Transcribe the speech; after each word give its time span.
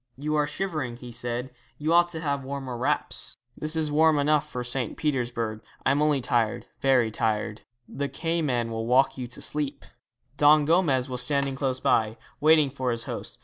'You 0.17 0.33
are 0.35 0.47
shivering,' 0.47 0.97
he 0.97 1.11
said; 1.11 1.51
'you 1.77 1.93
ought 1.93 2.09
to 2.09 2.21
have 2.21 2.43
warmer 2.43 2.75
wraps. 2.75 3.37
'This 3.55 3.75
is 3.75 3.91
warm 3.91 4.17
enough 4.17 4.49
for 4.49 4.63
St. 4.63 4.97
Petersburg. 4.97 5.61
I 5.85 5.91
am 5.91 6.01
only 6.01 6.21
tired 6.21 6.65
very 6.79 7.11
tired.' 7.11 7.61
'The 7.87 8.09
Cayman 8.09 8.71
will 8.71 8.87
rock 8.87 9.19
you 9.19 9.27
to 9.27 9.41
sleep.' 9.43 9.85
Don 10.37 10.65
Gomez 10.65 11.07
was 11.07 11.21
standing 11.21 11.55
close 11.55 11.79
by, 11.79 12.17
waiting 12.39 12.71
for 12.71 12.89
his 12.89 13.03
host. 13.03 13.37